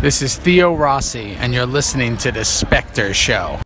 [0.00, 3.60] This is Theo Rossi, and you're listening to The Spectre Show.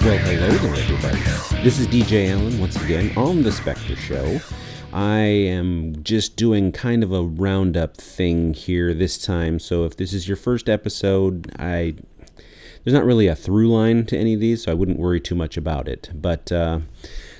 [0.00, 1.62] Well, hello there, everybody.
[1.62, 4.40] This is DJ Allen once again on The Spectre Show.
[4.92, 9.58] I am just doing kind of a roundup thing here this time.
[9.58, 11.94] So if this is your first episode, I
[12.84, 15.34] there's not really a through line to any of these, so I wouldn't worry too
[15.34, 16.10] much about it.
[16.14, 16.80] But uh,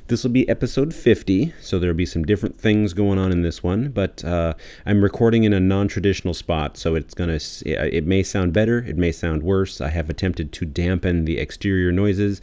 [0.06, 3.62] this will be episode 50, so there'll be some different things going on in this
[3.62, 3.90] one.
[3.90, 4.54] But uh,
[4.86, 9.12] I'm recording in a non-traditional spot, so it's gonna it may sound better, it may
[9.12, 9.80] sound worse.
[9.80, 12.40] I have attempted to dampen the exterior noises,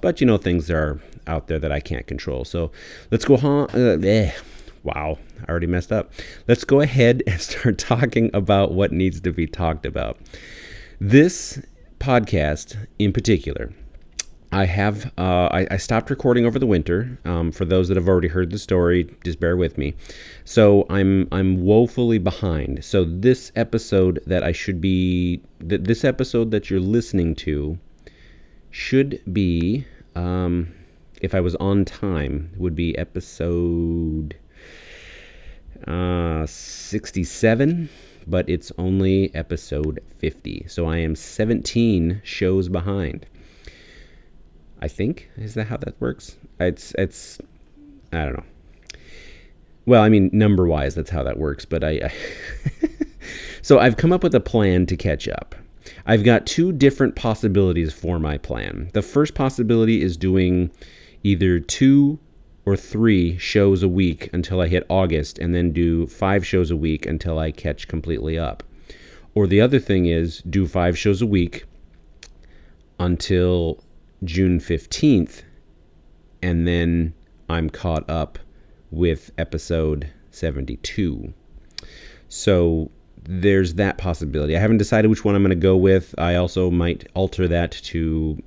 [0.00, 2.44] but you know things are out there that I can't control.
[2.44, 2.72] So
[3.10, 3.70] let's go on.
[3.74, 4.32] Uh, eh.
[4.94, 6.10] Wow, I already messed up.
[6.46, 10.18] Let's go ahead and start talking about what needs to be talked about.
[10.98, 11.60] This
[12.00, 13.70] podcast, in particular,
[14.50, 17.18] I have uh, I, I, stopped recording over the winter.
[17.26, 19.94] Um, for those that have already heard the story, just bear with me.
[20.46, 22.82] So I'm I'm woefully behind.
[22.82, 27.78] So this episode that I should be th- this episode that you're listening to
[28.70, 29.84] should be
[30.14, 30.72] um,
[31.20, 34.34] if I was on time would be episode
[35.86, 37.88] uh, 67
[38.26, 43.26] but it's only episode 50 so i am 17 shows behind
[44.80, 46.36] I think is that how that works?
[46.60, 47.38] It's it's
[48.12, 48.44] I don't know.
[49.86, 51.64] Well, I mean number wise, that's how that works.
[51.64, 52.12] But I, I
[53.62, 55.54] so I've come up with a plan to catch up.
[56.06, 58.90] I've got two different possibilities for my plan.
[58.92, 60.70] The first possibility is doing
[61.22, 62.18] either two
[62.68, 66.76] or three shows a week until I hit August, and then do five shows a
[66.76, 68.62] week until I catch completely up.
[69.34, 71.64] Or the other thing is do five shows a week
[73.00, 73.82] until
[74.22, 75.44] June 15th,
[76.42, 77.14] and then
[77.48, 78.38] I'm caught up
[78.90, 81.32] with episode 72.
[82.28, 82.90] So
[83.22, 84.58] there's that possibility.
[84.58, 86.14] I haven't decided which one I'm going to go with.
[86.18, 88.42] I also might alter that to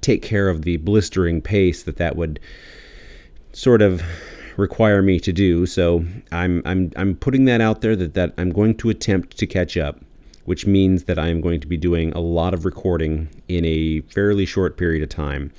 [0.00, 2.40] take care of the blistering pace that that would
[3.56, 4.02] sort of
[4.56, 5.66] require me to do.
[5.66, 9.46] So I'm I'm I'm putting that out there that that I'm going to attempt to
[9.46, 10.00] catch up
[10.46, 14.00] which means that I am going to be doing a lot of recording in a
[14.02, 15.52] fairly short period of time.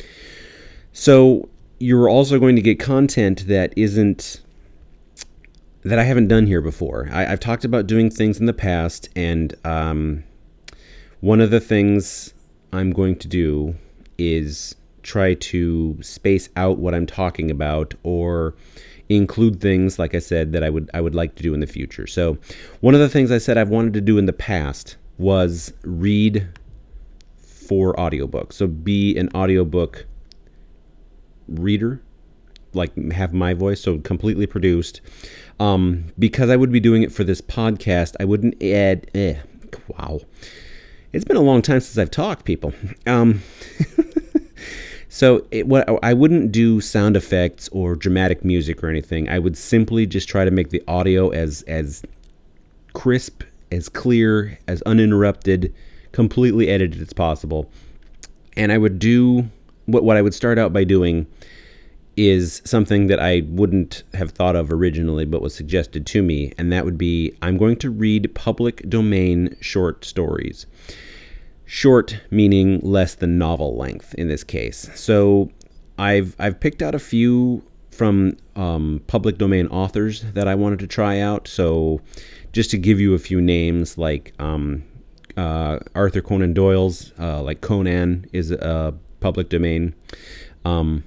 [0.94, 1.50] So
[1.80, 4.42] you're also going to get content that isn't
[5.84, 7.08] that I haven't done here before.
[7.12, 10.24] I, have talked about doing things in the past, and um,
[11.20, 12.34] one of the things
[12.74, 13.76] I'm going to do
[14.18, 14.76] is
[15.08, 18.56] try to space out what I'm talking about or
[19.10, 21.68] include things like I said that I would I would like to do in the
[21.68, 22.06] future.
[22.06, 22.38] So
[22.82, 26.48] one of the things I said I've wanted to do in the past was read
[27.38, 28.52] for audiobook.
[28.52, 30.06] So be an audiobook
[31.48, 32.02] reader,
[32.74, 35.00] like have my voice, so completely produced.
[35.60, 39.10] Um, because I would be doing it for this podcast, I wouldn't add.
[39.16, 39.38] Eh,
[39.88, 40.20] wow,
[41.14, 42.74] it's been a long time since I've talked, people.
[43.06, 43.42] Um,
[45.18, 49.28] So it, what I wouldn't do sound effects or dramatic music or anything.
[49.28, 52.04] I would simply just try to make the audio as as
[52.94, 53.42] crisp,
[53.72, 55.74] as clear, as uninterrupted,
[56.12, 57.68] completely edited as possible.
[58.56, 59.50] And I would do
[59.88, 61.26] what what I would start out by doing
[62.16, 66.72] is something that I wouldn't have thought of originally but was suggested to me and
[66.72, 70.68] that would be I'm going to read public domain short stories.
[71.68, 74.90] Short meaning less than novel length in this case.
[74.96, 75.52] So
[75.98, 77.62] I've I've picked out a few
[77.92, 81.48] from um, public domain authors that I wanted to try out.
[81.48, 82.02] So
[82.54, 84.84] just to give you a few names, like um,
[85.36, 89.94] uh, Arthur Conan Doyle's, uh, like Conan is a public domain.
[90.64, 91.04] Um,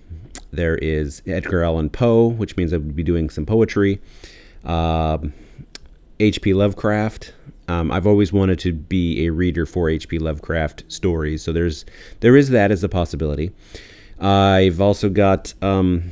[0.53, 4.01] there is Edgar Allan Poe, which means I would be doing some poetry.
[4.65, 6.53] H.P.
[6.53, 7.33] Um, Lovecraft,
[7.71, 10.19] um, I've always wanted to be a reader for H.P.
[10.19, 11.85] Lovecraft stories, so there's
[12.19, 13.53] there is that as a possibility.
[14.19, 16.11] I've also got, um,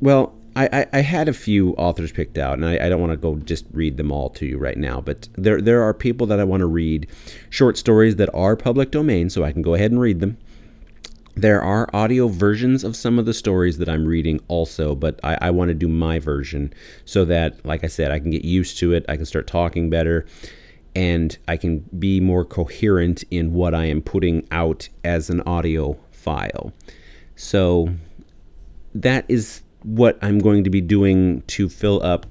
[0.00, 3.12] well, I, I, I, had a few authors picked out, and I, I don't want
[3.12, 6.26] to go just read them all to you right now, but there there are people
[6.28, 7.08] that I want to read
[7.50, 10.38] short stories that are public domain, so I can go ahead and read them.
[11.38, 15.38] There are audio versions of some of the stories that I'm reading also, but I,
[15.40, 16.74] I want to do my version
[17.04, 19.04] so that, like I said, I can get used to it.
[19.08, 20.26] I can start talking better
[20.96, 25.96] and I can be more coherent in what I am putting out as an audio
[26.10, 26.72] file.
[27.36, 27.90] So
[28.96, 32.26] that is what I'm going to be doing to fill up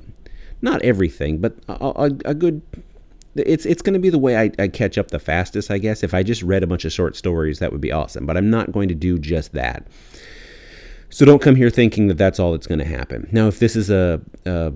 [0.61, 2.61] not everything, but a, a, a good.
[3.45, 6.03] It's it's going to be the way I, I catch up the fastest, I guess.
[6.03, 8.25] If I just read a bunch of short stories, that would be awesome.
[8.25, 9.87] But I'm not going to do just that.
[11.09, 13.29] So don't come here thinking that that's all that's going to happen.
[13.31, 14.73] Now, if this is a, a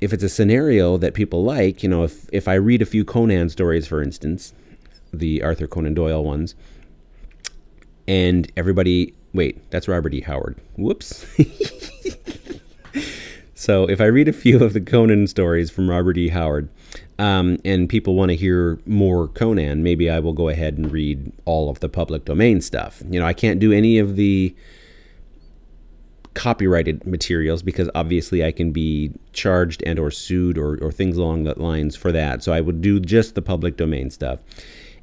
[0.00, 3.04] if it's a scenario that people like, you know, if if I read a few
[3.04, 4.52] Conan stories, for instance,
[5.12, 6.54] the Arthur Conan Doyle ones,
[8.06, 10.20] and everybody, wait, that's Robert E.
[10.20, 10.56] Howard.
[10.76, 11.26] Whoops.
[13.58, 16.28] so if I read a few of the Conan stories from Robert E.
[16.28, 16.68] Howard,
[17.18, 21.32] um, and people want to hear more Conan, maybe I will go ahead and read
[21.44, 23.02] all of the public domain stuff.
[23.10, 24.54] You know, I can't do any of the
[26.34, 31.42] copyrighted materials because obviously I can be charged and or sued or, or things along
[31.42, 32.44] that lines for that.
[32.44, 34.38] So I would do just the public domain stuff.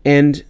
[0.05, 0.45] And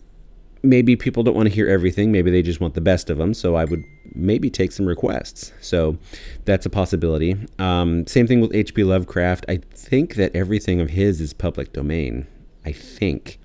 [0.66, 2.12] maybe people don't want to hear everything.
[2.12, 3.34] Maybe they just want the best of them.
[3.34, 3.84] So I would
[4.14, 5.52] maybe take some requests.
[5.62, 5.98] So
[6.46, 7.36] that's a possibility.
[7.60, 8.84] Um, same thing with H.P.
[8.84, 9.46] Lovecraft.
[9.48, 12.28] I think that everything of his is public domain.
[12.66, 13.40] I think.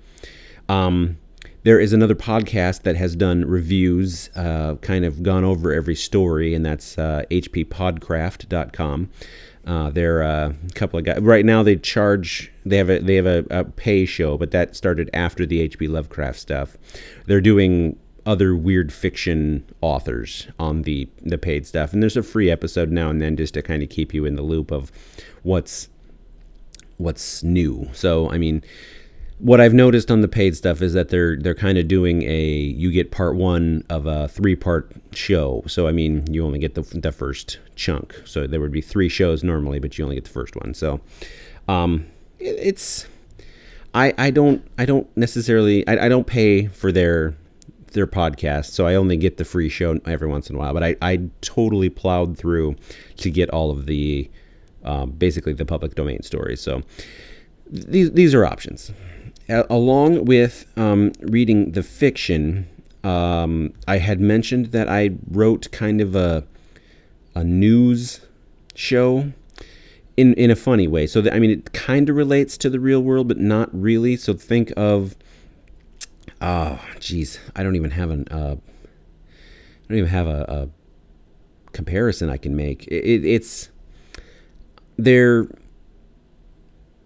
[0.69, 1.17] Um,
[1.63, 6.55] there is another podcast that has done reviews, uh, kind of gone over every story,
[6.55, 9.09] and that's uh, hppodcraft.com.
[9.65, 11.19] Uh, they're uh, a couple of guys.
[11.19, 12.51] Right now, they charge.
[12.65, 15.87] They have a they have a, a pay show, but that started after the H.P.
[15.87, 16.77] Lovecraft stuff.
[17.27, 22.49] They're doing other weird fiction authors on the the paid stuff, and there's a free
[22.49, 24.91] episode now and then just to kind of keep you in the loop of
[25.43, 25.89] what's
[26.97, 27.89] what's new.
[27.93, 28.63] So, I mean,
[29.41, 32.45] what I've noticed on the paid stuff is that they're they're kind of doing a
[32.45, 35.63] you get part one of a three part show.
[35.67, 38.15] So I mean, you only get the the first chunk.
[38.25, 40.75] So there would be three shows normally, but you only get the first one.
[40.75, 41.01] So
[41.67, 42.05] um,
[42.39, 43.07] it, it's
[43.95, 47.35] I I don't I don't necessarily I, I don't pay for their
[47.93, 50.73] their podcast, so I only get the free show every once in a while.
[50.73, 52.75] But I I totally plowed through
[53.17, 54.29] to get all of the
[54.83, 56.61] um, basically the public domain stories.
[56.61, 56.83] So
[57.71, 58.91] these these are options
[59.69, 62.67] along with um, reading the fiction,
[63.03, 66.43] um, I had mentioned that I wrote kind of a
[67.33, 68.19] a news
[68.75, 69.31] show
[70.17, 71.07] in in a funny way.
[71.07, 74.17] So that, I mean, it kind of relates to the real world, but not really.
[74.17, 75.15] So think of,
[76.41, 82.29] oh, geez, I don't even have an, uh, I don't even have a, a comparison
[82.29, 82.87] I can make.
[82.87, 83.69] It, it, it's
[84.97, 85.47] they're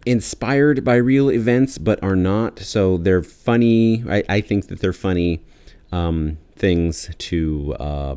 [0.05, 2.59] inspired by real events but are not.
[2.59, 4.03] So they're funny.
[4.09, 5.41] I, I think that they're funny
[5.91, 8.15] um, things to uh,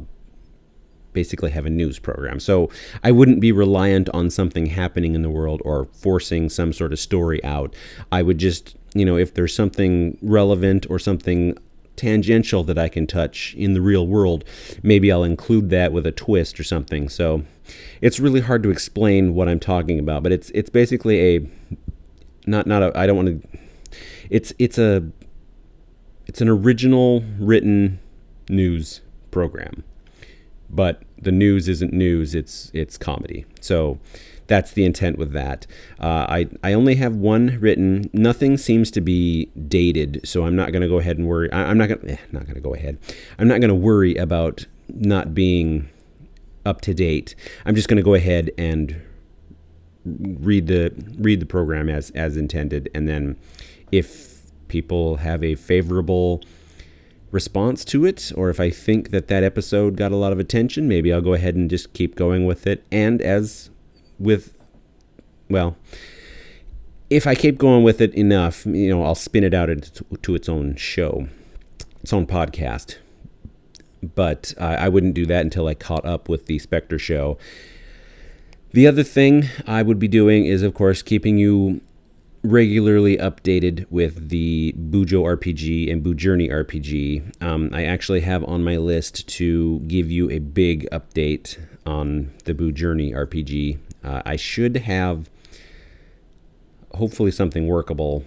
[1.12, 2.40] basically have a news program.
[2.40, 2.70] So
[3.02, 6.98] I wouldn't be reliant on something happening in the world or forcing some sort of
[6.98, 7.74] story out.
[8.12, 11.56] I would just, you know, if there's something relevant or something
[11.96, 14.44] tangential that I can touch in the real world,
[14.82, 17.08] maybe I'll include that with a twist or something.
[17.08, 17.42] So
[18.00, 21.48] it's really hard to explain what I'm talking about, but it's it's basically a
[22.46, 23.58] not not a I don't want to
[24.30, 25.02] it's it's a
[26.26, 27.98] it's an original written
[28.48, 29.00] news
[29.30, 29.84] program.
[30.70, 33.46] But the news isn't news, it's it's comedy.
[33.60, 33.98] So
[34.46, 35.66] that's the intent with that.
[36.00, 38.10] Uh, I, I only have one written.
[38.12, 41.52] Nothing seems to be dated, so I'm not going to go ahead and worry.
[41.52, 42.98] I, am not going eh, not going to go ahead.
[43.38, 45.88] I'm not going to worry about not being
[46.64, 47.34] up to date.
[47.64, 49.00] I'm just going to go ahead and
[50.04, 53.36] read the read the program as as intended, and then
[53.92, 56.42] if people have a favorable
[57.30, 60.88] response to it, or if I think that that episode got a lot of attention,
[60.88, 62.84] maybe I'll go ahead and just keep going with it.
[62.90, 63.70] And as
[64.18, 64.56] with,
[65.50, 65.76] well,
[67.10, 70.34] if I keep going with it enough, you know, I'll spin it out into, to
[70.34, 71.28] its own show,
[72.02, 72.96] its own podcast.
[74.02, 77.38] But I wouldn't do that until I caught up with the Spectre show.
[78.72, 81.80] The other thing I would be doing is, of course, keeping you
[82.44, 87.42] regularly updated with the Bujo RPG and Journey RPG.
[87.42, 92.54] Um, I actually have on my list to give you a big update on the
[92.70, 95.28] Journey RPG uh, I should have
[96.94, 98.24] hopefully something workable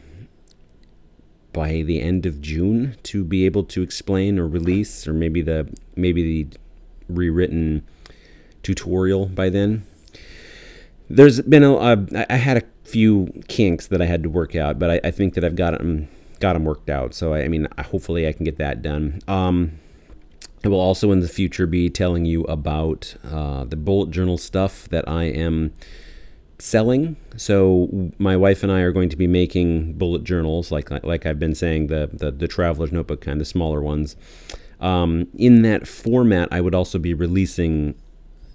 [1.54, 5.68] by the end of June to be able to explain or release, or maybe the
[5.96, 6.58] maybe the
[7.10, 7.86] rewritten
[8.64, 9.86] tutorial by then.
[11.10, 14.92] There's been a I had a few kinks that I had to work out, but
[14.92, 16.08] I, I think that I've got them
[16.40, 17.14] got them worked out.
[17.14, 19.22] So I, I mean, hopefully I can get that done.
[19.28, 19.80] Um,
[20.64, 24.88] I will also in the future be telling you about uh, the bullet journal stuff
[24.90, 25.74] that I am
[26.62, 27.16] selling.
[27.38, 31.40] So my wife and I are going to be making bullet journals, like like I've
[31.40, 34.16] been saying, the the, the traveler's notebook kind of smaller ones.
[34.80, 37.96] Um, in that format, I would also be releasing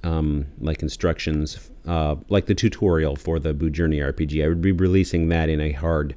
[0.03, 4.45] um, like instructions, uh, like the tutorial for the Boo Journey RPG.
[4.45, 6.17] I would be releasing that in a hard,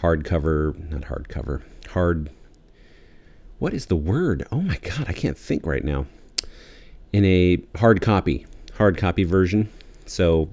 [0.00, 2.30] hardcover, not hardcover, hard.
[3.58, 4.46] What is the word?
[4.52, 6.06] Oh my god, I can't think right now.
[7.12, 9.68] In a hard copy, hard copy version.
[10.10, 10.52] So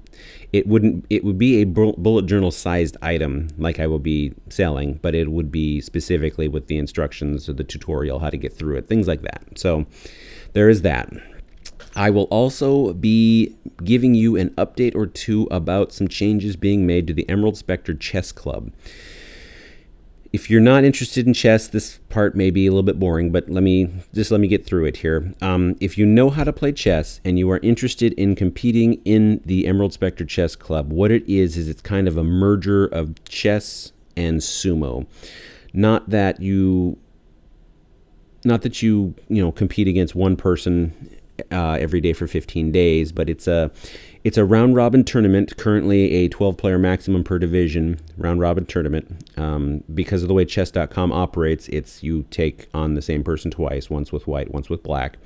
[0.52, 1.04] it wouldn't.
[1.10, 5.30] It would be a bullet journal sized item like I will be selling, but it
[5.30, 9.08] would be specifically with the instructions or the tutorial how to get through it, things
[9.08, 9.44] like that.
[9.56, 9.86] So
[10.52, 11.12] there is that.
[11.94, 17.06] I will also be giving you an update or two about some changes being made
[17.08, 18.70] to the Emerald Spectre Chess Club.
[20.30, 23.48] If you're not interested in chess, this part may be a little bit boring, but
[23.48, 25.32] let me just let me get through it here.
[25.40, 29.40] Um, if you know how to play chess and you are interested in competing in
[29.46, 33.22] the Emerald Spectre Chess Club, what it is is it's kind of a merger of
[33.24, 35.06] chess and sumo.
[35.72, 36.98] Not that you
[38.44, 40.92] not that you you know compete against one person
[41.50, 43.70] uh, every day for 15 days, but it's a
[44.24, 45.56] it's a round robin tournament.
[45.56, 49.28] Currently, a 12 player maximum per division round robin tournament.
[49.36, 53.88] Um, because of the way Chess.com operates, it's you take on the same person twice,
[53.88, 55.18] once with white, once with black,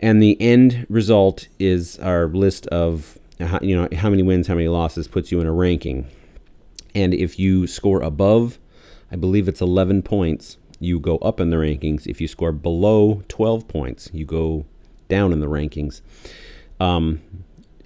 [0.00, 3.18] and the end result is our list of
[3.60, 6.06] you know how many wins, how many losses puts you in a ranking,
[6.94, 8.58] and if you score above,
[9.10, 12.06] I believe it's 11 points, you go up in the rankings.
[12.06, 14.66] If you score below 12 points, you go
[15.08, 16.00] down in the rankings.
[16.80, 17.20] Um,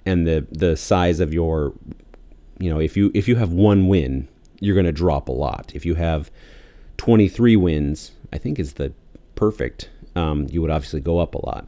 [0.07, 1.73] and the the size of your,
[2.59, 4.27] you know, if you if you have one win,
[4.59, 5.71] you're going to drop a lot.
[5.75, 6.31] If you have
[6.97, 8.93] 23 wins, I think is the
[9.35, 9.89] perfect.
[10.15, 11.67] Um, you would obviously go up a lot.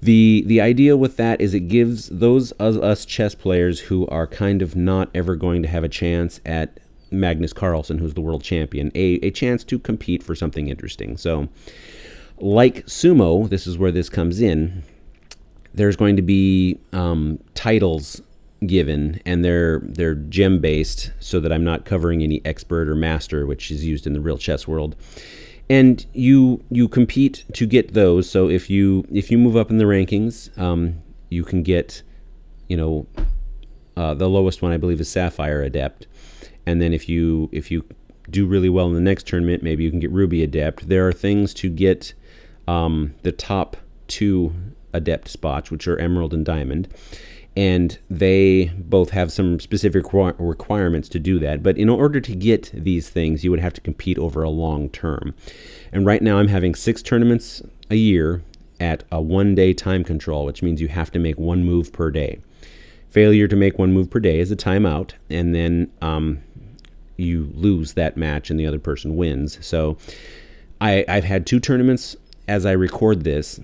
[0.00, 4.26] The the idea with that is it gives those of us chess players who are
[4.26, 6.78] kind of not ever going to have a chance at
[7.10, 11.16] Magnus Carlsen, who's the world champion, a, a chance to compete for something interesting.
[11.16, 11.48] So,
[12.38, 14.84] like sumo, this is where this comes in
[15.74, 18.20] there's going to be um, titles
[18.66, 23.46] given, and they're they're gem based, so that I'm not covering any expert or master,
[23.46, 24.96] which is used in the real chess world.
[25.68, 28.28] And you you compete to get those.
[28.28, 32.02] So if you if you move up in the rankings, um, you can get,
[32.68, 33.06] you know,
[33.96, 36.06] uh, the lowest one I believe is Sapphire Adept,
[36.66, 37.84] and then if you if you
[38.28, 40.88] do really well in the next tournament, maybe you can get Ruby Adept.
[40.88, 42.14] There are things to get
[42.68, 44.52] um, the top two
[44.92, 46.88] adept spots, which are emerald and diamond.
[47.56, 51.62] And they both have some specific requirements to do that.
[51.62, 54.88] But in order to get these things, you would have to compete over a long
[54.88, 55.34] term.
[55.92, 58.42] And right now, I'm having six tournaments a year
[58.78, 62.10] at a one day time control, which means you have to make one move per
[62.10, 62.40] day.
[63.10, 66.40] Failure to make one move per day is a timeout, and then um,
[67.16, 69.64] you lose that match and the other person wins.
[69.64, 69.98] So
[70.80, 72.16] I, I've had two tournaments
[72.48, 73.60] as I record this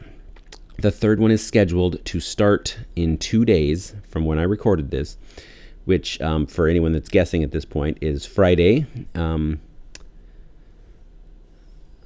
[0.78, 5.16] the third one is scheduled to start in two days from when I recorded this,
[5.84, 8.86] which, um, for anyone that's guessing at this point, is Friday.
[9.14, 9.60] Um,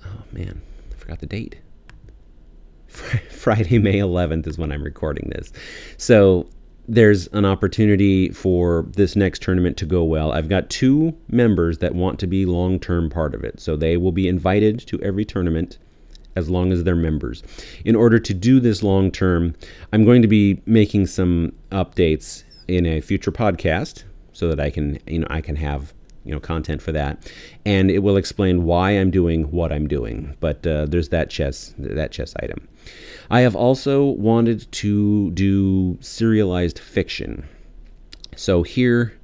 [0.04, 1.56] oh, man, I forgot the date.
[2.86, 5.52] Friday, May 11th is when I'm recording this.
[5.96, 6.48] So
[6.86, 10.32] there's an opportunity for this next tournament to go well.
[10.32, 13.60] I've got two members that want to be long term part of it.
[13.60, 15.78] So they will be invited to every tournament
[16.36, 17.42] as long as they're members.
[17.84, 19.54] In order to do this long term,
[19.92, 24.98] I'm going to be making some updates in a future podcast so that I can,
[25.06, 25.92] you know, I can have
[26.24, 27.30] you know content for that.
[27.64, 30.36] And it will explain why i'm doing what i'm doing.
[30.40, 32.68] But uh, there's that chess that chess item.
[33.30, 37.48] I have also wanted to do serialized fiction.
[38.36, 39.18] So here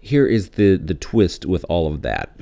[0.00, 2.36] here is the the twist with all of that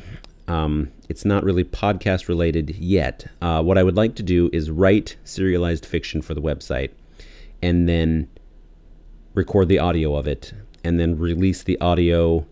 [0.49, 3.27] um, it's not really podcast related yet.
[3.41, 6.91] Uh, what I would like to do is write serialized fiction for the website
[7.63, 8.29] and then
[9.35, 10.53] record the audio of it
[10.85, 12.47] and then release the audio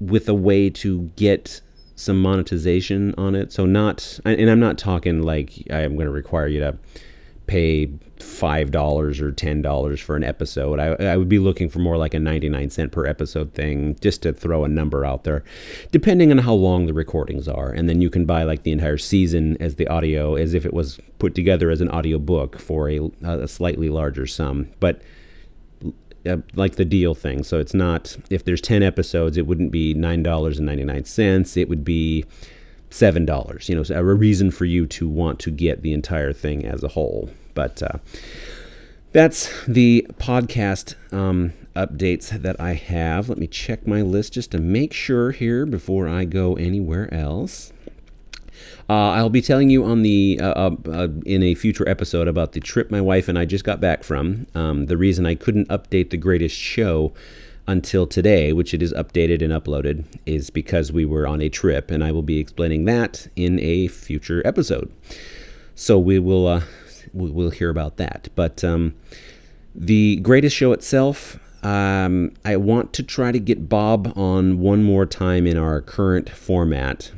[0.00, 1.60] with a way to get
[1.94, 3.52] some monetization on it.
[3.52, 6.78] So, not, and I'm not talking like I'm going to require you to
[7.48, 7.90] pay
[8.20, 10.78] five dollars or ten dollars for an episode.
[10.78, 14.22] I, I would be looking for more like a 99 cent per episode thing, just
[14.22, 15.42] to throw a number out there,
[15.90, 17.70] depending on how long the recordings are.
[17.70, 20.72] And then you can buy like the entire season as the audio, as if it
[20.72, 24.68] was put together as an audio book for a, a slightly larger sum.
[24.78, 25.02] But
[26.26, 29.94] uh, like the deal thing, so it's not if there's 10 episodes, it wouldn't be
[29.94, 31.56] nine dollars and 99 cents.
[31.56, 32.24] It would be
[32.90, 33.68] seven dollars.
[33.68, 36.88] You know, a reason for you to want to get the entire thing as a
[36.88, 37.30] whole.
[37.54, 37.98] But uh,
[39.12, 43.28] that's the podcast um, updates that I have.
[43.28, 47.72] Let me check my list just to make sure here before I go anywhere else.
[48.90, 52.52] Uh, I'll be telling you on the uh, uh, uh, in a future episode about
[52.52, 54.46] the trip my wife and I just got back from.
[54.54, 57.12] Um, the reason I couldn't update the greatest show
[57.68, 61.90] until today, which it is updated and uploaded, is because we were on a trip,
[61.92, 64.90] and I will be explaining that in a future episode.
[65.76, 66.62] So we will uh,
[67.12, 68.28] we'll hear about that.
[68.34, 68.94] But um,
[69.74, 71.38] the greatest show itself.
[71.62, 76.30] Um, I want to try to get Bob on one more time in our current
[76.30, 77.10] format.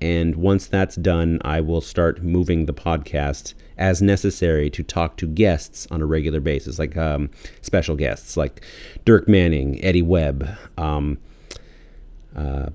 [0.00, 5.26] And once that's done, I will start moving the podcast as necessary to talk to
[5.26, 7.30] guests on a regular basis, like um,
[7.62, 8.62] special guests like
[9.04, 11.18] Dirk Manning, Eddie Webb, um,
[12.34, 12.70] uh,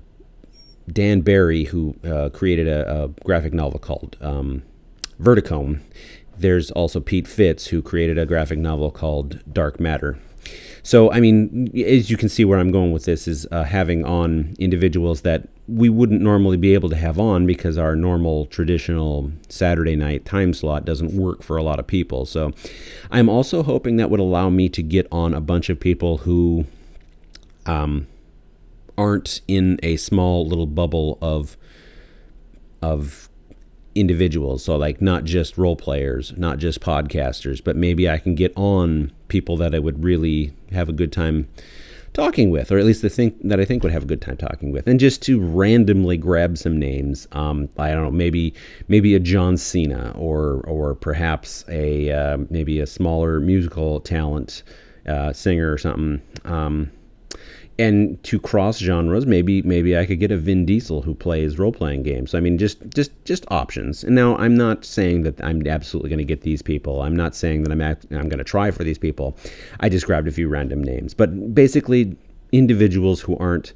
[0.90, 4.62] Dan Barry, who uh, created a, a, graphic novel called um,
[5.20, 5.80] Verticome.
[6.36, 10.18] There's also Pete Fitz, who created a graphic novel called Dark Matter.
[10.84, 14.04] So, I mean, as you can see where I'm going with this is uh, having
[14.04, 19.30] on individuals that we wouldn't normally be able to have on because our normal traditional
[19.48, 22.26] Saturday night time slot doesn't work for a lot of people.
[22.26, 22.52] So,
[23.10, 26.64] I'm also hoping that would allow me to get on a bunch of people who
[27.66, 28.08] um,
[28.98, 31.56] aren't in a small little bubble of
[32.82, 33.28] of
[33.94, 34.64] individuals.
[34.64, 39.12] So, like, not just role players, not just podcasters, but maybe I can get on
[39.28, 41.48] people that I would really have a good time
[42.12, 44.36] talking with, or at least the think that I think would have a good time
[44.36, 47.26] talking with, and just to randomly grab some names.
[47.32, 48.54] Um, I don't know, maybe
[48.88, 54.62] maybe a John Cena, or or perhaps a uh, maybe a smaller musical talent
[55.06, 56.22] uh, singer or something.
[56.44, 56.90] Um,
[57.78, 61.72] and to cross genres, maybe maybe I could get a Vin Diesel who plays role
[61.72, 62.34] playing games.
[62.34, 64.04] I mean, just just just options.
[64.04, 67.02] And now I'm not saying that I'm absolutely going to get these people.
[67.02, 69.36] I'm not saying that I'm I'm going to try for these people.
[69.80, 72.16] I just grabbed a few random names, but basically
[72.52, 73.72] individuals who aren't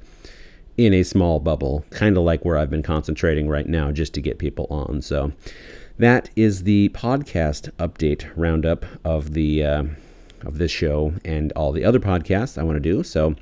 [0.76, 4.20] in a small bubble, kind of like where I've been concentrating right now, just to
[4.20, 5.00] get people on.
[5.00, 5.32] So
[5.98, 9.84] that is the podcast update roundup of the uh,
[10.44, 13.02] of this show and all the other podcasts I want to do.
[13.02, 13.36] So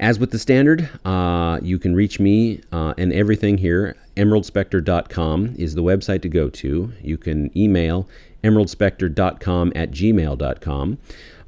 [0.00, 3.96] as with the standard, uh, you can reach me uh, and everything here.
[4.16, 6.92] EmeraldSpectre.com is the website to go to.
[7.02, 8.08] You can email
[8.42, 10.98] emeraldspectre.com at gmail.com.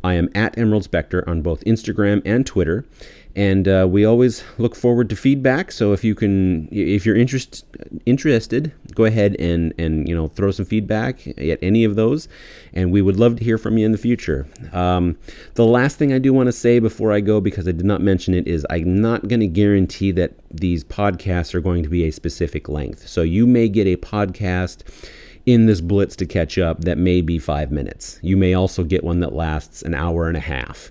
[0.05, 2.85] I am at Emerald Spectre on both Instagram and Twitter
[3.35, 5.73] and uh, we always look forward to feedback.
[5.73, 7.64] So if you can, if you're interest,
[8.05, 12.29] interested, go ahead and and you know throw some feedback at any of those,
[12.73, 14.47] and we would love to hear from you in the future.
[14.73, 15.16] Um,
[15.55, 18.01] the last thing I do want to say before I go, because I did not
[18.01, 22.05] mention it, is I'm not going to guarantee that these podcasts are going to be
[22.05, 23.09] a specific length.
[23.09, 24.83] So you may get a podcast
[25.46, 28.18] in this blitz to catch up that may be five minutes.
[28.22, 30.90] You may also get one that lasts an hour and a half.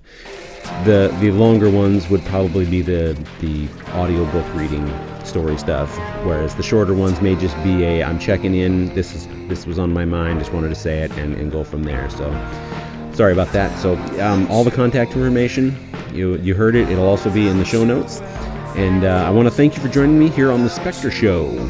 [0.86, 4.88] The the longer ones would probably be the the audiobook reading
[5.24, 8.94] story stuff, whereas the shorter ones may just be a I'm checking in.
[8.94, 10.40] This is this was on my mind.
[10.40, 12.10] Just wanted to say it and, and go from there.
[12.10, 12.30] So
[13.14, 13.78] sorry about that.
[13.80, 15.76] So um, all the contact information
[16.14, 16.90] you you heard it.
[16.90, 18.22] It'll also be in the show notes.
[18.76, 21.70] And uh, I want to thank you for joining me here on the Spectre Show.